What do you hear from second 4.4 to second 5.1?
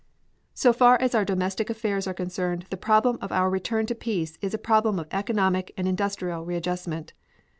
is a problem of